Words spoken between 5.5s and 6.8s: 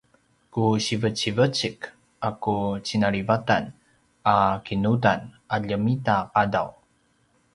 a ljemitaqadaw